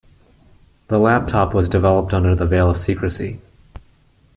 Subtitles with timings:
[0.87, 3.39] The laptop was developed under the veil of secrecy.